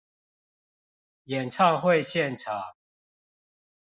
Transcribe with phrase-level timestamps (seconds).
[1.25, 2.75] 演唱會現場